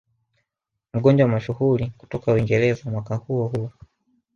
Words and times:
Mgonjwa 0.93 1.27
mashuhuri 1.27 1.91
kutoka 1.97 2.33
Uingereza 2.33 2.89
mwaka 2.91 3.15
huo 3.15 3.47
huo 3.47 3.71